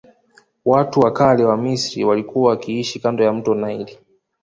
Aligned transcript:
Watu 0.65 0.99
wa 0.99 1.13
kale 1.13 1.43
wa 1.43 1.57
misri 1.57 2.03
walikua 2.03 2.49
wakiishi 2.49 2.99
kando 2.99 3.23
ya 3.23 3.33
mto 3.33 3.55
naili 3.55 3.97